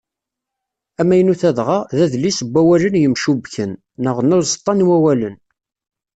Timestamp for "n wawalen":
2.43-2.99, 4.73-5.35